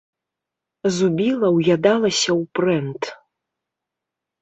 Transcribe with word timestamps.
Зубіла 0.95 1.47
ўядалася 1.59 2.31
ў 2.39 2.43
прэнт. 2.57 3.03